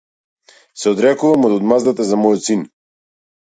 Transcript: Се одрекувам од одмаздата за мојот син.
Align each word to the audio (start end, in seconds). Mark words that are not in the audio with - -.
Се 0.83 0.93
одрекувам 0.95 1.45
од 1.51 1.55
одмаздата 1.59 2.09
за 2.15 2.21
мојот 2.25 2.49
син. 2.51 2.67